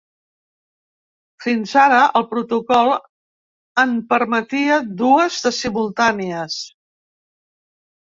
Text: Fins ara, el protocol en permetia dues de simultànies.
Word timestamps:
Fins 1.45 1.73
ara, 1.81 1.99
el 2.21 2.25
protocol 2.31 2.91
en 3.85 3.95
permetia 4.17 4.81
dues 5.05 5.41
de 5.47 5.55
simultànies. 5.63 6.61